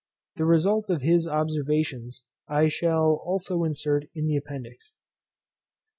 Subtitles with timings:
[0.37, 4.95] The result of his observations I shall also insert in the Appendix.